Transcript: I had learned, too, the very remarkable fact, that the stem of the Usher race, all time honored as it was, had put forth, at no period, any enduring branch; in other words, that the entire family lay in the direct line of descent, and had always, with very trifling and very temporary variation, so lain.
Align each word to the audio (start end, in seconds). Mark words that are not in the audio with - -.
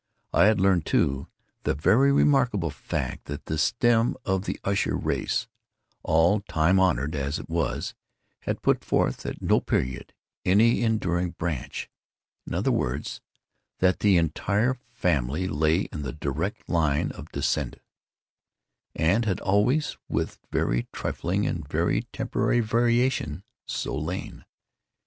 I 0.33 0.45
had 0.45 0.59
learned, 0.59 0.87
too, 0.87 1.27
the 1.61 1.75
very 1.75 2.11
remarkable 2.11 2.71
fact, 2.71 3.25
that 3.25 3.45
the 3.45 3.59
stem 3.59 4.15
of 4.25 4.45
the 4.45 4.59
Usher 4.63 4.95
race, 4.95 5.47
all 6.01 6.39
time 6.39 6.79
honored 6.79 7.13
as 7.15 7.37
it 7.37 7.47
was, 7.47 7.93
had 8.39 8.63
put 8.63 8.83
forth, 8.83 9.27
at 9.27 9.43
no 9.43 9.59
period, 9.61 10.11
any 10.43 10.81
enduring 10.81 11.35
branch; 11.37 11.87
in 12.47 12.55
other 12.55 12.71
words, 12.71 13.21
that 13.77 13.99
the 13.99 14.17
entire 14.17 14.73
family 14.89 15.47
lay 15.47 15.81
in 15.91 16.01
the 16.01 16.13
direct 16.13 16.67
line 16.67 17.11
of 17.11 17.31
descent, 17.31 17.75
and 18.95 19.25
had 19.25 19.39
always, 19.39 19.97
with 20.09 20.39
very 20.51 20.87
trifling 20.91 21.45
and 21.45 21.67
very 21.69 22.07
temporary 22.11 22.59
variation, 22.59 23.43
so 23.67 23.95
lain. 23.95 24.45